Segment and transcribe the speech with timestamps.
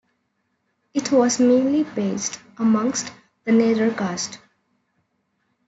[0.95, 3.13] It was mainly based amongst
[3.45, 4.39] the Nadar caste.